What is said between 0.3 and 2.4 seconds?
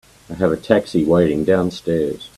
I have a taxi waiting downstairs.